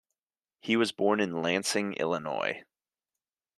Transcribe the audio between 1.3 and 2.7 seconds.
Lansing, Illinois.